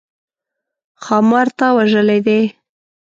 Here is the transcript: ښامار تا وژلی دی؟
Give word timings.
ښامار 1.03 1.47
تا 1.57 1.67
وژلی 1.77 2.19
دی؟ 2.25 2.41